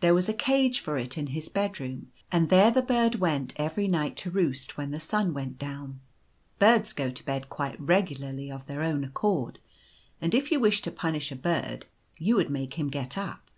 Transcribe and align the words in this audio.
There 0.00 0.12
was 0.12 0.28
a 0.28 0.34
cage 0.34 0.80
for 0.80 0.98
it 0.98 1.16
in 1.16 1.28
his 1.28 1.48
bedroom, 1.48 2.12
and 2.30 2.50
there 2.50 2.70
the 2.70 2.82
bird 2.82 3.14
went 3.14 3.54
every 3.56 3.88
night 3.88 4.18
to 4.18 4.30
roost 4.30 4.76
when 4.76 4.90
the 4.90 5.00
sun 5.00 5.32
went 5.32 5.58
down. 5.58 5.98
Birds 6.58 6.92
go 6.92 7.10
to 7.10 7.24
bed 7.24 7.48
quite 7.48 7.80
regularly 7.80 8.50
of 8.52 8.66
their 8.66 8.82
own 8.82 9.02
accord; 9.02 9.60
and 10.20 10.34
if 10.34 10.50
you 10.50 10.60
wished 10.60 10.84
to 10.84 10.90
punish 10.92 11.32
a 11.32 11.36
bird 11.36 11.86
you 12.18 12.36
would 12.36 12.50
make 12.50 12.74
him 12.74 12.90
get 12.90 13.16
up. 13.16 13.48